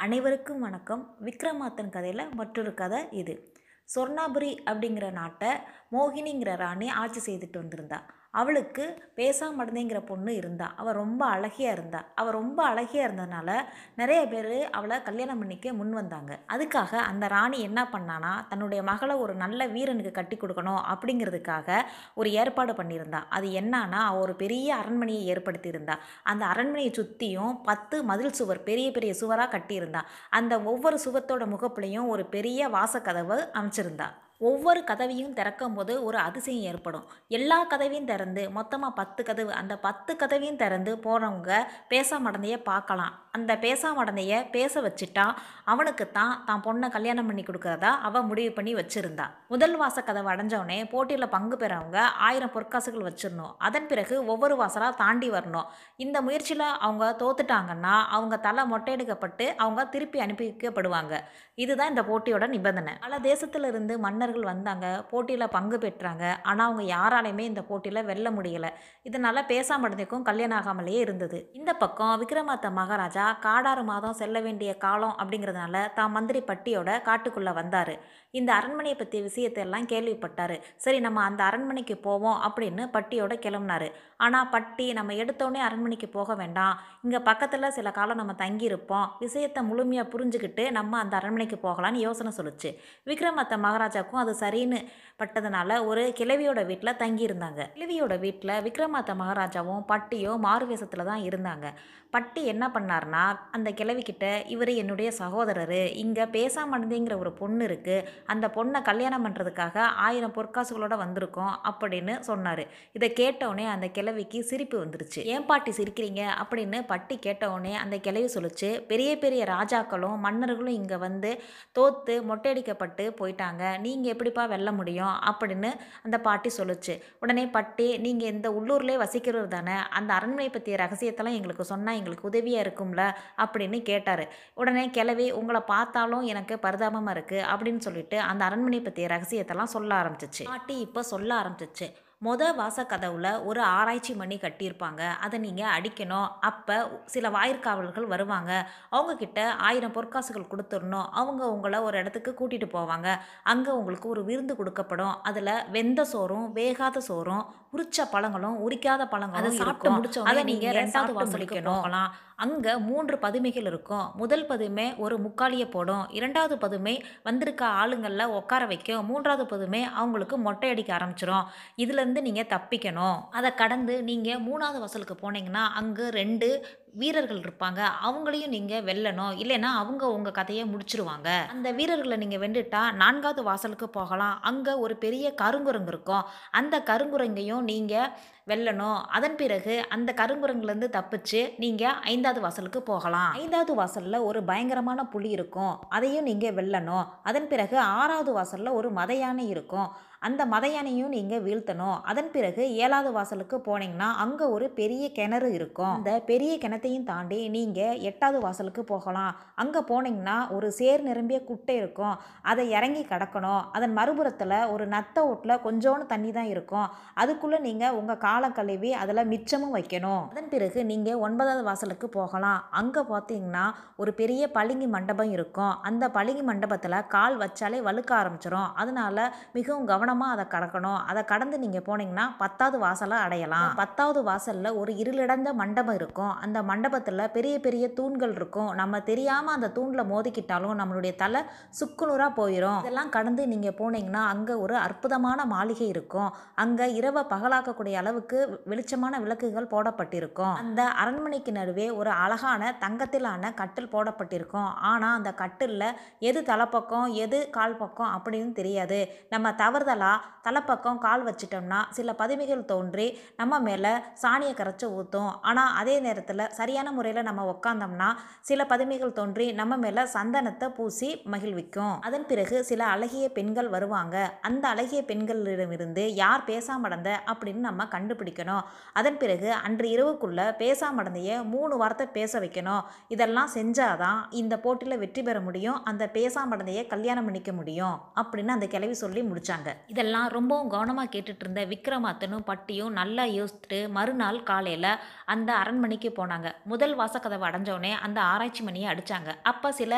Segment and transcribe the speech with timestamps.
[0.00, 1.16] அனைவருக்கும் வணக்கம்.
[1.24, 3.52] விக்ரமாத்தன் கதையில் மற்றொரு கதை இது.
[3.94, 5.48] சொர்ணாபுரி அப்படிங்கிற நாட்டை
[5.92, 7.98] மோகினிங்கிற ராணி ஆட்சி செய்துட்டு வந்திருந்தா.
[8.30, 10.74] அவளுக்கு பேசாமடந்தைங்கிற பொண்ணு இருந்தா.
[10.76, 12.04] அவள் ரொம்ப அழகியாக இருந்தா.
[12.14, 13.50] அவள் ரொம்ப அழகியாக இருந்ததுனால
[13.96, 16.38] நிறைய பேர் அவளை கல்யாணம் பண்ணிக்க முன் வந்தாங்க.
[16.48, 21.82] அதுக்காக அந்த ராணி என்ன பண்ணானா தன்னுடைய மகளை ஒரு நல்ல வீரனுக்கு கட்டி கொடுக்கணும் அப்படிங்கிறதுக்காக
[22.14, 23.22] ஒரு ஏற்பாடு பண்ணியிருந்தா.
[23.28, 25.96] அது என்னன்னா அவள் ஒரு பெரிய அரண்மனையை ஏற்படுத்தியிருந்தா.
[26.22, 30.00] அந்த அரண்மனையை சுற்றியும் பத்து மதில் சுவர் பெரிய பெரிய சுவராக கட்டியிருந்தா.
[30.30, 34.08] அந்த ஒவ்வொரு சுவத்தோட முகப்புலையும் ஒரு பெரிய வாசக்கதவு அமைச்சிருந்தா.
[34.40, 37.06] ஒவ்வொரு கதவையும் திறக்கும் போது ஒரு அதிசயம் ஏற்படும்.
[37.36, 41.50] எல்லா கதவையும் திறந்து மொத்தமாக பத்து கதவு அந்த பத்து கதவையும் திறந்து போகிறவங்க
[41.92, 43.14] பேசாமடந்தைய பார்க்கலாம்.
[43.36, 45.24] அந்த பேசாமடந்தைய பேச வச்சுட்டா
[45.72, 49.26] அவனுக்கு தான் தான் பொண்ணை கல்யாணம் பண்ணி கொடுக்கறதா அவள் முடிவு பண்ணி வச்சுருந்தா.
[49.52, 51.98] முதல் வாச கதவை அடைஞ்சவொடனே போட்டியில் பங்கு பெறவங்க
[52.28, 55.68] ஆயிரம் பொற்காசுகள் வச்சிடணும் அதன் பிறகு ஒவ்வொரு வாசலாக தாண்டி வரணும்.
[56.06, 61.14] இந்த முயற்சியில் அவங்க தோத்துட்டாங்கன்னா அவங்க தலை மொட்டையெடுக்கப்பட்டு அவங்க திருப்பி அனுப்பி வைக்கப்படுவாங்க
[61.62, 62.94] இதுதான் இந்த போட்டியோட நிபந்தனை.
[63.04, 66.24] பல தேசத்திலிருந்து இருந்து வீரர்கள் வந்தாங்க போட்டியில் பங்கு பெற்றாங்க.
[66.50, 68.70] ஆனால் அவங்க யாராலையுமே இந்த போட்டியில் வெல்ல முடியலை.
[69.08, 71.38] இதனால் பேசாமடந்தைக்கும் கல்யாணம் ஆகாமலேயே இருந்தது.
[71.58, 77.94] இந்த பக்கம் விக்ரமாத்த மகாராஜா காடாறு மாதம் செல்ல வேண்டிய காலம் அப்படிங்கிறதுனால தான் மந்திரி பட்டியோட காட்டுக்குள்ளே வந்தார்.
[78.38, 80.56] இந்த அரண்மனையை பற்றிய விஷயத்தை எல்லாம் கேள்விப்பட்டார்.
[80.84, 83.88] சரி நம்ம அந்த அரண்மனைக்கு போவோம் அப்படின்னு பட்டியோட கிளம்புனாரு.
[84.24, 86.76] ஆனால் பட்டி நம்ம எடுத்தோடனே அரண்மனைக்கு போக வேண்டாம்.
[87.04, 89.08] இங்கே பக்கத்தில் சில காலம் நம்ம தங்கியிருப்போம்.
[89.24, 92.70] விஷயத்தை முழுமையாக புரிஞ்சுக்கிட்டு நம்ம அந்த அரண்மனைக்கு போகலான்னு யோசனை சொல்லுச்சு.
[93.10, 94.80] விக்ரமத்த மகாராஜாவுக்கும் அது சரின்னு
[95.20, 97.62] பட்டதுனால ஒரு கிழவியோட வீட்டில் தங்கியிருந்தாங்க.
[97.76, 101.66] கிழவியோட வீட்டில் விக்ரமாத்த மகாராஜாவும் பட்டியும் மாறுவேசத்தில் தான் இருந்தாங்க.
[102.14, 103.22] பட்டி என்ன பண்ணார்னா
[103.56, 105.80] அந்த கிழவிக்கிட்ட இவர் என்னுடைய சகோதரர்.
[106.02, 112.62] இங்கே பேசாமடந்தேங்கிற ஒரு பொண்ணு இருக்குது அந்த பொண்ணை கல்யாணம் பண்ணுறதுக்காக ஆயிரம் பொற்காசுகளோட வந்திருக்கோம் அப்படின்னு சொன்னார்.
[112.98, 115.20] இதை கேட்டவுடனே அந்த கிழவிக்கு சிரிப்பு வந்துருச்சு.
[115.34, 116.22] ஏன் பாட்டி சிரிக்கிறீங்க?
[116.42, 118.70] அப்படின்னு பட்டி கேட்டவுடனே அந்த கிழவி சொல்லிச்சு.
[118.92, 121.32] பெரிய பெரிய ராஜாக்களும் மன்னர்களும் இங்கே வந்து
[121.78, 123.64] தோத்து மொட்டையடிக்கப்பட்டு போயிட்டாங்க.
[123.86, 125.14] நீங்கள் எப்படிப்பா வெல்ல முடியும்?
[125.30, 125.70] அப்படின்னு
[126.02, 126.94] அந்த பாட்டி சொல்லுச்சு.
[127.20, 132.66] உடனே பட்டி நீங்கள் இந்த உள்ளூர்லேயே வசிக்கிறது தானே அந்த அரண்மனை பற்றிய ரகசியத்தெல்லாம் எங்களுக்கு சொன்னால் எங்களுக்கு உதவியாக
[132.66, 133.04] இருக்கும்ல?
[133.44, 134.24] அப்படின்னு கேட்டார்.
[134.54, 140.44] உடனே கிளவி உங்களை பார்த்தாலும் எனக்கு பரிதாபமாக இருக்குது அப்படின்னு சொல்லிட்டு அந்த அரண்மனை பற்றிய ரகசியத்தெல்லாம் சொல்ல ஆரம்பிச்சிச்சு.
[140.44, 141.88] பாட்டி இப்போ சொல்ல ஆரம்பிச்சிச்சு.
[142.24, 145.02] மொத வாசக்கதவுல ஒரு ஆராய்ச்சி மணி கட்டியிருப்பாங்க.
[145.24, 146.30] அதை நீங்கள் அடிக்கணும்.
[146.40, 148.52] அப்போ சில வாயிற்காவலர்கள் வருவாங்க.
[148.90, 151.06] அவங்கக்கிட்ட ஆயிரம் பொற்காசுகள் கொடுத்துடணும்.
[151.10, 153.08] அவங்க உங்களை ஒரு இடத்துக்கு கூட்டிகிட்டு போவாங்க.
[153.42, 155.14] அங்கே உங்களுக்கு ஒரு விருந்து கொடுக்கப்படும்.
[155.22, 161.58] அதில் வெந்த சோறும் வேகாத சோறும் உரிச்ச பழங்களும் உரிக்காத பழங்களும் சாப்பிட்டு முடிச்ச அதை நீங்கள் ரெண்டாவது வாசலுக்கு
[161.66, 162.12] போகலாம்.
[162.44, 164.06] அங்கே மூன்று பதுமைகள் இருக்கும்.
[164.20, 166.04] முதல் பதுமை ஒரு முக்காலியை போடும்.
[166.18, 166.94] இரண்டாவது பதுமை
[167.28, 169.06] வந்திருக்க ஆளுங்களில் உட்கார வைக்கும்.
[169.10, 171.48] மூன்றாவது பதுமை அவங்களுக்கு மொட்டை அடிக்க ஆரம்பிச்சிடும்
[171.84, 173.18] இதுலேருந்து நீங்கள் தப்பிக்கணும்.
[173.38, 176.50] அதை கடந்து நீங்கள் மூணாவது வாசலுக்கு போனீங்கன்னா அங்கே ரெண்டு
[176.94, 177.80] வீரர்கள் இருப்பாங்க.
[178.06, 179.32] அவங்களையும் நீங்கள் வெல்லணும்.
[179.42, 181.28] இல்லைன்னா அவங்க உங்கள் கதையை முடிச்சிருவாங்க.
[181.54, 184.38] அந்த வீரர்களை நீங்கள் வென்றுட்டா நான்காவது வாசலுக்கு போகலாம்.
[184.40, 186.24] அங்கே ஒரு பெரிய கருங்குரங்கு இருக்கும்.
[186.50, 188.10] அந்த கருங்குரங்கையும் நீங்கள்
[188.46, 189.00] வெல்லணும்.
[189.16, 193.32] அதன் பிறகு அந்த கருங்குரங்குலேருந்து தப்பிச்சு நீங்கள் ஐந்தாவது வாசலுக்கு போகலாம்.
[193.32, 195.74] ஐந்தாவது வாசலில் ஒரு பயங்கரமான புலி இருக்கும்.
[195.88, 197.06] அதையும் நீங்கள் வெல்லணும்.
[197.22, 199.88] அதன் பிறகு ஆறாவது வாசலில் ஒரு மத யானை இருக்கும்.
[200.26, 201.98] அந்த மத யானையும் நீங்கள் வீழ்த்தணும்.
[202.10, 205.94] அதன் பிறகு ஏழாவது வாசலுக்கு போனீங்கன்னா அங்கே ஒரு பெரிய கிணறு இருக்கும்.
[205.98, 209.32] அந்த பெரிய கிணத்தையும் தாண்டி நீங்கள் எட்டாவது வாசலுக்கு போகலாம்.
[209.62, 212.16] அங்கே போனீங்கன்னா ஒரு சேர் நிரம்பிய குட்டை இருக்கும்.
[212.50, 213.62] அதை இறங்கி கடக்கணும்.
[213.76, 216.88] அதன் மறுபுறத்தில் ஒரு நத்த ஓட்டில் கொஞ்சோண்டு தண்ணி தான் இருக்கும்.
[217.22, 220.24] அதுக்குள்ளே நீங்கள் உங்கள் காலை கழுவி அதில் மிச்சமும் வைக்கணும்.
[220.32, 222.60] அதன் பிறகு நீங்கள் ஒன்பதாவது வாசலுக்கு போகலாம்.
[222.82, 223.64] அங்கே பார்த்தீங்கன்னா
[224.02, 225.74] ஒரு பெரிய பளிங்கு மண்டபம் இருக்கும்.
[225.90, 229.24] அந்த பளிங்கு மண்டபத்தில் கால் வச்சாலே வழுக்க ஆரம்பிச்சிடும் அதனால்
[229.56, 231.00] மிகவும் கவனம் கவனமாக அதை கடக்கணும்.
[231.10, 233.72] அதை கடந்து நீங்கள் போனீங்கன்னா பத்தாவது வாசலை அடையலாம்.
[233.80, 236.32] பத்தாவது வாசலில் ஒரு இருளிடந்த மண்டபம் இருக்கும்.
[236.44, 238.70] அந்த மண்டபத்தில் பெரிய பெரிய தூண்கள் இருக்கும்.
[238.80, 241.40] நம்ம தெரியாமல் அந்த தூணில் மோதிக்கிட்டாலும் நம்மளுடைய தலை
[241.80, 246.30] சுக்குநூறாக போயிடும் இதெல்லாம் கடந்து நீங்கள் போனீங்கன்னா அங்கே ஒரு அற்புதமான மாளிகை இருக்கும்.
[246.64, 248.40] அங்கே இரவை பகலாக்கக்கூடிய அளவுக்கு
[248.72, 250.54] வெளிச்சமான விளக்குகள் போடப்பட்டிருக்கும்.
[250.62, 254.70] அந்த அரண்மனைக்கு நடுவே ஒரு அழகான தங்கத்திலான கட்டில் போடப்பட்டிருக்கும்.
[254.92, 255.96] ஆனால் அந்த கட்டிலில்
[256.30, 259.00] எது தலைப்பக்கம் எது கால் பக்கம் அப்படின்னு தெரியாது.
[259.34, 259.54] நம்ம
[259.98, 263.06] தவறுதலாக தலைப்பக்கம் கால் வச்சிட்டோம்னா சில பதுமைகள் தோன்றி
[263.36, 268.08] நம்ம மேலே சாணியை கரைச்சி ஊற்றும் ஆனால் அதே நேரத்தில் சரியான முறையில் நம்ம உக்காந்தோம்னா
[268.40, 271.94] சில பதுமைகள் தோன்றி நம்ம மேலே சந்தனத்தை பூசி மகிழ்விக்கும்.
[272.00, 274.16] அதன் பிறகு சில அழகிய பெண்கள் வருவாங்க.
[274.40, 278.64] அந்த அழகிய பெண்களிடமிருந்து யார் பேசாமடந்த அப்படின்னு நம்ம கண்டுபிடிக்கணும்.
[278.92, 282.82] அதன் பிறகு அன்று இரவுக்குள்ள பேசாமடந்தைய மூணு வார்த்தை பேச வைக்கணும்.
[283.08, 285.78] இதெல்லாம் செஞ்சாதான் இந்த போட்டியில் வெற்றி பெற முடியும்.
[285.84, 287.96] அந்த பேசாமடந்தைய கல்யாணம் பண்ணிக்க முடியும்.
[288.20, 289.68] அப்படின்னு அந்த கிளவி சொல்லி முடிச்சாங்க.
[289.88, 294.90] இதெல்லாம் ரொம்பவும் கவனமாக கேட்டுட்டு இருந்த விக்ரமாத்தனும் பட்டியும் நல்லா யோசிச்சுட்டு மறுநாள் காலையில்
[295.34, 296.48] அந்த அரண்மனைக்கு போனாங்க.
[296.72, 299.92] முதல் வாசக்கதவை அடைஞ்சோடனே அந்த ஆராய்ச்சி மணியை அடித்தாங்க அப்போ சில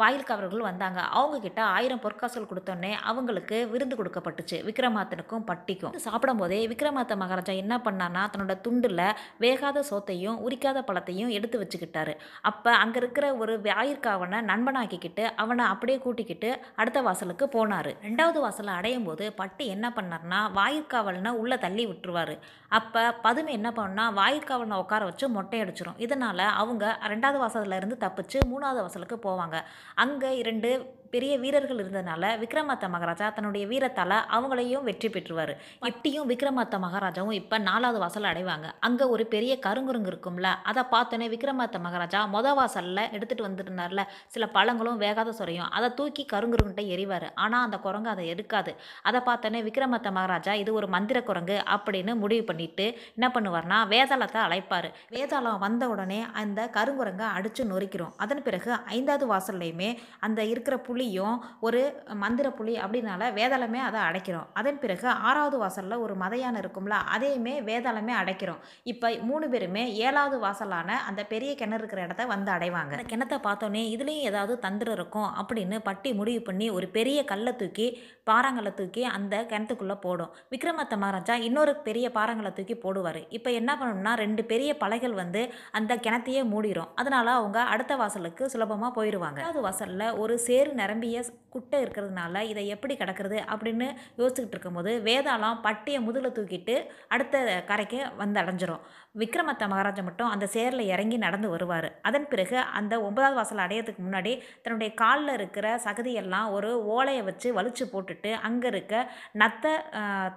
[0.00, 1.00] வாயில்காவலர்கள் வந்தாங்க.
[1.18, 4.58] அவங்கக்கிட்ட ஆயிரம் பொற்காசுகள் கொடுத்தோன்னே அவங்களுக்கு விருந்து கொடுக்கப்பட்டுச்சு.
[4.68, 5.96] விக்ரமாத்தனுக்கும் பட்டிக்கும்.
[6.06, 9.04] சாப்பிடும் போதே விக்ரமாத்த மகாராஜா என்ன பண்ணார்னா தன்னோட துண்டில்
[9.44, 12.14] வேகாத சோத்தையும் உரிக்காத பழத்தையும் எடுத்து வச்சுக்கிட்டாரு.
[12.50, 16.50] அப்போ அங்கே இருக்கிற ஒரு வாயிற்காவனை நண்பனாக்கிக்கிட்டு அவனை அப்படியே கூட்டிக்கிட்டு
[16.80, 17.90] அடுத்த வாசலுக்கு போனார்.
[18.06, 22.34] ரெண்டாவது வாசலை அடையும் போது பட்டி என்ன பண்ணார்னா வாயிற்காவலனை உள்ளே தள்ளி விட்டுருவார்.
[22.78, 26.84] அப்போ பதுமை என்ன பண்ணால் வாயிற்காவலனை உட்கார வச்சு மொட்டை அடிச்சிடும் இதனால் அவங்க
[27.14, 29.56] ரெண்டாவது வாசலில் இருந்து தப்பிச்சு மூணாவது வாசலுக்கு போவாங்க.
[29.94, 30.70] அங்கே இரண்டு
[31.14, 35.52] பெரிய வீரர்கள் இருந்ததுனால விக்ரமாத்த மகாராஜா தன்னுடைய வீரத்தால் அவங்களையும் வெற்றி பெற்றுவார்.
[35.90, 38.68] இப்படியும் விக்ரமாத்த மகாராஜாவும் இப்போ நாலாவது வாசல் அடைவாங்க.
[38.86, 44.04] அங்கே ஒரு பெரிய கருங்குருங்கு இருக்கும்ல அதை பார்த்தோன்னே விக்ரமாத்த மகாராஜா மொத வாசலில் எடுத்துகிட்டு வந்துருந்தார்ல
[44.34, 47.28] சில பழங்களும் வேகாத சொறையும் அதை தூக்கி கருங்குருங்கிட்ட எறிவார்.
[47.44, 48.74] ஆனால் அந்த குரங்கு அதை எடுக்காது.
[49.10, 52.86] அதை பார்த்தோன்னே விக்ரமாத்த மகாராஜா இது ஒரு மந்திர குரங்கு அப்படின்னு முடிவு பண்ணிட்டு
[53.16, 54.88] என்ன பண்ணுவார்னா வேதாளத்தை அழைப்பார்.
[55.16, 59.90] வேதாளம் வந்த உடனே அந்த கருங்குரங்கை அடித்து நொறுக்கிறோம் அதன் பிறகு ஐந்தாவது வாசல்லையுமே
[60.26, 61.80] அந்த இருக்கிற புலியும் ஒரு
[62.22, 64.48] மந்திர புலி அப்படின்னால வேதாளமே அதை அடைக்கிறோம்.
[64.60, 68.60] அதன் பிறகு ஆறாவது வாசலில் ஒரு மதையான் இருக்கும்ல அதையுமே வேதாளமே அடைக்கிறோம்.
[68.92, 72.92] இப்போ மூணு பேருமே ஏழாவது வாசலான அந்த பெரிய கிணறு இருக்கிற இடத்த வந்து அடைவாங்க.
[72.98, 77.86] அந்த கிணத்தை பார்த்தோன்னே இதுலேயும் ஏதாவது தந்திரம் இருக்கும் அப்படின்னு பட்டி முடிவு பண்ணி ஒரு பெரிய கல்லை தூக்கி
[78.30, 80.32] பாறாங்கல்லை தூக்கி அந்த கிணத்துக்குள்ளே போடும்.
[80.54, 83.20] விக்ரமத்த மகாராஜா இன்னொரு பெரிய பாறாங்கல்லை தூக்கி போடுவார்.
[83.38, 85.44] இப்போ என்ன பண்ணணும்னா ரெண்டு பெரிய பலைகள் வந்து
[85.80, 91.20] அந்த கிணத்தையே மூடிடும் அதனால அவங்க அடுத்த வாசலுக்கு சுலபமாக போயிடுவாங்க அது வாசலில் ஒரு சேறு நிரம்பிய
[91.54, 93.88] குட்டை இருக்கிறதுனால இதை எப்படி கிடக்கிறது அப்படின்னு
[94.20, 96.76] யோசிச்சுக்கிட்டு இருக்கும்போது வேதாளம் பட்டியை முதுகில் தூக்கிட்டு
[97.14, 98.82] அடுத்த கரைக்கு வந்து அடைஞ்சிரும்.
[99.22, 101.88] விக்ரமத்த மகாராஜா மட்டும் அந்த சேரில் இறங்கி நடந்து வருவார்.
[102.08, 104.32] அதன் பிறகு அந்த ஒன்பதாவது வாசல் அடையிறதுக்கு முன்னாடி
[104.64, 109.04] தன்னுடைய காலில் இருக்கிற சகதியெல்லாம் ஒரு ஓலையை வச்சு வலிச்சு போட்டுட்டு அங்கே இருக்க
[109.42, 109.74] நத்த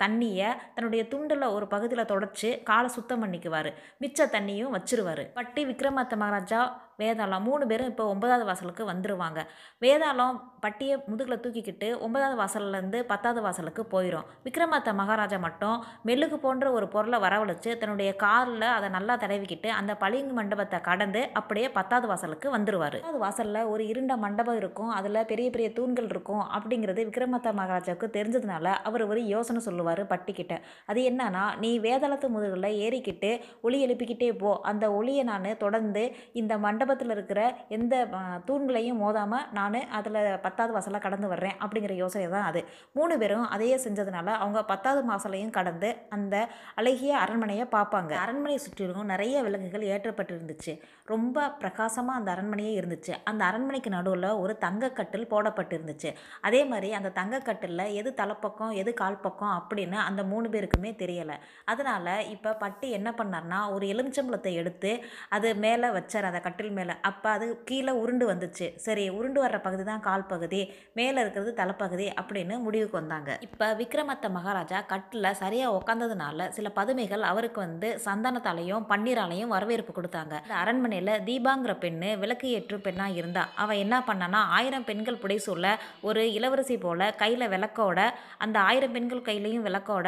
[0.04, 3.72] தண்ணியை தன்னுடைய துண்டில் ஒரு பகுதியில் தொடச்சி காலை சுத்தம் பண்ணிக்குவார்.
[4.04, 5.24] மிச்ச தண்ணியும் வச்சிருவார்.
[5.40, 6.62] பட்டி விக்ரமாத்த மகாராஜா
[7.02, 9.40] வேதாளம் மூணு பேரும் இப்போ ஒன்பதாவது வாசலுக்கு வந்துடுவாங்க
[9.84, 16.88] வேதாளம் பட்டியை முதுகில் தூக்கிக்கிட்டு ஒன்பதாவது வாசல்லேருந்து பத்தாவது வாசலுக்கு போயிடும் விக்ரமாத்த மகாராஜா மட்டும் மெழுகு போன்ற ஒரு
[16.88, 22.98] பொருளை வரவழைச்சு தன்னுடைய காலில் அதை நல்லா தடவிக்கிட்டு அந்த பளிங்கு மண்டபத்தை கடந்து அப்படியே பத்தாவது வாசலுக்கு வந்துடுவார்
[22.98, 24.92] பத்தாவது வாசலில் ஒரு இருண்ட மண்டபம் இருக்கும்.
[24.98, 30.54] அதில் பெரிய பெரிய தூண்கள் இருக்கும் அப்படிங்கிறது விக்ரமாத்த மகாராஜாவுக்கு தெரிஞ்சதுனால அவர் ஒரு யோசனை சொல்லுவார் பட்டிக்கிட்ட.
[30.86, 33.32] அது என்னன்னா நீ வேதாளத்து முதுகில் ஏறிக்கிட்டு
[33.62, 34.52] ஒளி எழுப்பிக்கிட்டே போ.
[34.72, 36.04] அந்த ஒளியை நான் தொடர்ந்து
[36.42, 37.42] இந்த மண்டபத்தில் இருக்கிற
[37.78, 37.94] எந்த
[38.50, 42.62] தூண்களையும் மோதாமல் நான் அதில் பத்தாவது வாசலில் மாதத்தில் கடந்து வர்றேன் அப்படிங்கிற யோசனை தான் அது.
[42.98, 46.36] மூணு பேரும் அதையே செஞ்சதுனால அவங்க பத்தாவது மாதத்துலையும் கடந்து அந்த
[46.80, 50.74] அழகிய அரண்மனையை பார்ப்பாங்க அரண்மனையை சுற்றிலும் நிறைய விலங்குகள் ஏற்றப்பட்டிருந்துச்சு.
[51.14, 53.14] ரொம்ப பிரகாசமாக அந்த அரண்மனையே இருந்துச்சு.
[53.32, 56.12] அந்த அரண்மனைக்கு நடுவில் ஒரு தங்கக்கட்டில் போடப்பட்டிருந்துச்சு.
[56.48, 61.38] அதே மாதிரி அந்த தங்கக்கட்டிலில் எது தலைப்பக்கம் எது கால் பக்கம் அப்படின்னு அந்த மூணு பேருக்குமே தெரியலை.
[61.72, 64.92] அதனால் இப்போ பட்டி என்ன பண்ணார்னா ஒரு எலுமிச்சம்பழத்தை எடுத்து
[65.36, 66.94] அது மேலே வச்சார் அந்த கட்டில் மேலே.
[67.10, 68.68] அப்போ அது கீழே உருண்டு வந்துச்சு.
[68.86, 70.62] சரி உருண்டு வர்ற பகுதி தான் கால் பகுதி.
[70.94, 73.38] மேலே இருக்கிறது தலைப்பகுதி அப்படின்னு முடிவுக்கு வந்தாங்க.
[73.48, 80.34] இப்போ விக்ரமத்த மகாராஜா கட்டில் சரியாக உட்காந்ததுனால சில பதுமைகள் அவருக்கு வந்து சந்தனத்தாலையும் பன்னீராலையும் வரவேற்பு கொடுத்தாங்க.
[80.46, 86.22] இந்த அரண்மனையில் தீபாங்கிற பெண்ணு விளக்கு ஏற்று பெண்ணாக இருந்தா அவள் என்ன பண்ணானா ஆயிரம் பெண்கள் புடைசூழ ஒரு
[86.34, 88.00] இளவரசி போல கையில் விளக்கோட
[88.38, 90.08] அந்த ஆயிரம் பெண்கள் கையிலையும் விளக்கோட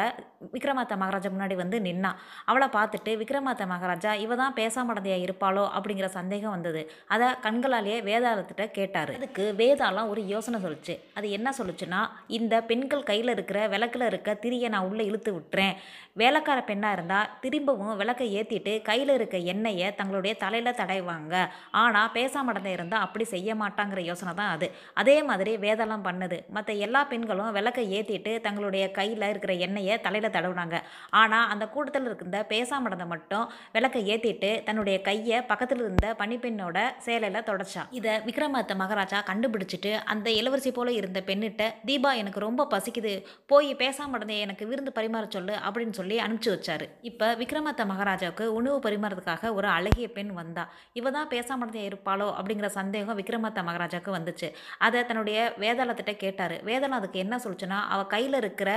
[0.54, 2.10] விக்ரமாத்த மகாராஜா முன்னாடி வந்து நின்னா.
[2.44, 5.64] அவளை பார்த்துட்டு விக்ரமாத்த மகாராஜா இவ தான் பேசாமடந்தையாக இருப்பாளோ?
[5.76, 6.82] அப்படிங்கிற சந்தேகம் வந்தது.
[7.14, 9.12] அதை கண்களாலேயே வேதாளத்திட்ட கேட்டார்.
[9.18, 10.96] அதுக்கு வேதாளம் ஒரு யோசனை சொல்லிச்சு.
[11.18, 12.02] அது என்ன சொல்லுச்சுன்னா
[12.38, 15.74] இந்த பெண்கள் கையில் இருக்கிற விளக்கில் இருக்க திரியை நான் உள்ளே இழுத்து விட்டுறேன்.
[16.20, 21.34] வேலைக்கார பெண்ணாக இருந்தால் திரும்பவும் விளக்கை ஏற்றிட்டு கையில் இருக்க எண்ணெயை தங்களுடைய தலையில் தடைவாங்க
[21.80, 24.66] ஆனால் பேசாமடந்த இருந்தால் அப்படி செய்ய மாட்டாங்கிற யோசனை தான் அது.
[25.00, 26.38] அதே மாதிரி வேதெல்லாம் பண்ணுது.
[26.56, 30.78] மற்ற எல்லா பெண்களும் விளக்கை ஏற்றிட்டு தங்களுடைய கையில் இருக்கிற எண்ணெயை தலையில் தடவுனாங்க.
[31.20, 33.46] ஆனால் அந்த கூட்டத்தில் இருந்த பேசாமடந்த மட்டும்
[33.76, 40.70] விளக்கை ஏற்றிட்டு தன்னுடைய கையை பக்கத்தில் இருந்த பனிப்பெண்ணோட சேலையில் தொடச்சான் இதை விக்ரமாத்த மகாராஜா கண்டுபிடிச்சிட்டு அந்த இளவரசி
[40.76, 43.12] போல இருந்த பெண்ணிட்ட தீபா எனக்கு ரொம்ப பசிக்குது.
[43.50, 46.86] போய் பேசாமடந்தைய எனக்கு விருந்து பரிமாற சொல்லு அப்படின்னு சொல்லி அனுப்பிச்சு வச்சாரு.
[47.10, 50.64] இப்போ விக்ரமத்த மகாராஜாவுக்கு உணவு பரிமாறதுக்காக ஒரு அழகிய பெண் வந்தா.
[51.00, 52.28] இவ தான் பேசாமடந்தையா இருப்பாளோ?
[52.38, 54.48] அப்படிங்கிற சந்தேகம் விக்ரமத்த மகாராஜாவுக்கு வந்துச்சு.
[54.86, 56.56] அதை தன்னுடைய வேதாளத்திட்ட கேட்டார்.
[56.70, 58.72] வேதாளம் அதுக்கு என்ன சொல்லுச்சுன்னா அவள் கையில் இருக்கிற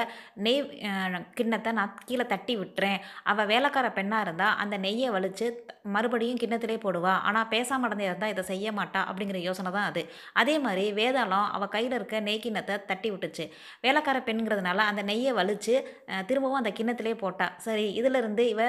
[0.47, 0.61] நெய்
[1.39, 2.99] கிண்ணத்தை நான் கீழே தட்டி விட்டுறேன்.
[3.33, 5.49] அவள் வேலைக்கார பெண்ணாக இருந்தால் அந்த நெய்யை வலிச்சு
[5.95, 7.15] மறுபடியும் கிண்ணத்திலே போடுவா.
[7.27, 10.01] ஆனால் பேசாம நடந்தே இருந்தால் இதை செய்ய மாட்டா அப்படிங்கிற யோசனை தான் அது.
[10.41, 13.45] அதே மாதிரி வேதாளம் அவள் கையில் இருக்க நெய் கிண்ணத்தை தட்டி விட்டுச்சு.
[13.85, 15.75] வேலைக்கார பெண்ங்கிறதுனால அந்த நெய்யை வலிச்சு
[16.31, 17.49] திரும்பவும் அந்த கிண்ணத்திலே போட்டா.
[17.67, 18.61] சரி இதிலிருந்து இவ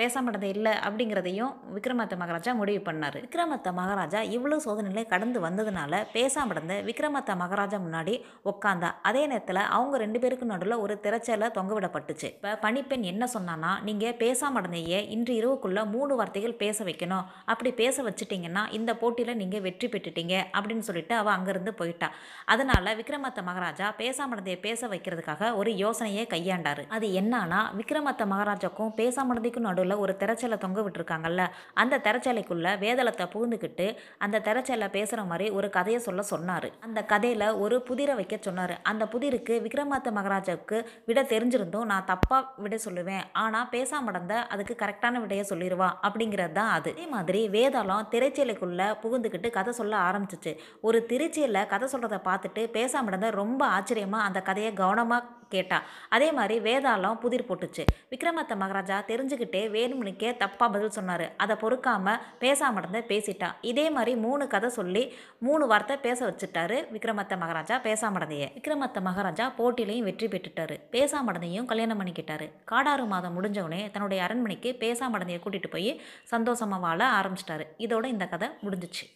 [0.00, 3.18] பேசாமட்டது இல்லை அப்படிங்கிறதையும் விக்ரமத்த மகாராஜா முடிவு பண்ணார்.
[3.26, 6.58] விக்ரமத்த மகாராஜா இவ்வளோ சோதனையிலே கடந்து வந்ததுனால பேசாமடந்த
[6.90, 8.14] நடந்த மகாராஜா முன்னாடி
[8.50, 12.28] உட்காந்தா அதே நேரத்தில் அவங்க ரெண்டு பேருக்கு நடுவில் ஒரு திரைச்சலை தொங்க விடப்பட்டுச்சு.
[12.36, 17.24] இப்போ பணிப்பெண் என்ன சொன்னான்னா நீங்கள் பேசாமடந்தையே இன்று இரவுக்குள்ள மூணு வார்த்தைகள் பேச வைக்கணும்.
[17.52, 20.34] அப்படி பேச வச்சுட்டிங்கன்னா இந்த போட்டியில் நீங்கள் வெற்றி பெற்றுட்டீங்க.
[20.56, 22.08] அப்படின்னு சொல்லிட்டு அவள் அங்கேருந்து போயிட்டா.
[22.54, 26.82] அதனால விக்ரமத்த மகாராஜா பேசாமடந்தையை பேச வைக்கிறதுக்காக ஒரு யோசனையை கையாண்டாரு.
[26.96, 31.44] அது என்னன்னா விக்ரமத்த மகாராஜாக்கும் பேசாமடந்தைக்கும் நடுவில் ஒரு திரைச்சலை தொங்க விட்டுருக்காங்கல்ல
[31.82, 33.86] அந்த திரைச்சலைக்குள்ள வேதளத்தை புகுந்துக்கிட்டு
[34.26, 36.68] அந்த திரைச்சலை பேசுகிற மாதிரி ஒரு கதையை சொல்ல சொன்னார்.
[36.86, 38.74] அந்த கதையில் ஒரு புதிரை வைக்க சொன்னார்.
[38.92, 40.78] அந்த புதிருக்கு விக்ரமாதித்த மகாராஜாவுக்கு
[41.08, 46.90] விட தெரிஞ்சிருந்தும் நான் தப்பாக விட சொல்லுவேன் ஆனால் பேசாமடந்த அதுக்கு கரெக்டான விடையை சொல்லிடுவா அப்படிங்கிறது தான் அது.
[46.96, 50.54] அதே மாதிரி வேதாளம் திரைச்சலைக்குள்ளே புகுந்துக்கிட்டு கதை சொல்ல ஆரம்பிச்சிச்சு.
[50.88, 55.78] ஒரு திருச்சியில் கதை சொல்கிறத பார்த்து பார்த்துட்டு பேசாமல் இருந்த ரொம்ப ஆச்சரியமாக அந்த கதையை கவனமாக கேட்டா.
[56.14, 57.82] அதே மாதிரி வேதாளம் புதிர் போட்டுச்சு.
[58.10, 61.24] விக்ரமத்த மகாராஜா தெரிஞ்சுக்கிட்டே வேணுமணிக்கே தப்பாக பதில் சொன்னார்.
[61.42, 63.48] அதை பொறுக்காம பேசாமல் இருந்த பேசிட்டா.
[63.70, 65.02] இதே மாதிரி மூணு கதை சொல்லி
[65.46, 70.76] மூணு வார்த்தை பேச வச்சுட்டாரு விக்ரமத்த மகாராஜா பேசாமடந்தைய விக்ரமத்த மகாராஜா போட்டியிலையும் வெற்றி பெற்றுட்டாரு.
[70.96, 72.48] பேசாமடந்தையும் கல்யாணம் பண்ணிக்கிட்டாரு.
[72.72, 75.92] காடாறு மாதம் முடிஞ்சவனே தன்னுடைய அரண்மனைக்கு பேசாம நடந்தைய கூட்டிட்டு போய்
[76.34, 77.66] சந்தோஷமா வாழ ஆரம்பிச்சிட்டாரு.
[77.86, 79.06] இதோட இந்த கதை முடிஞ்சிச்சு.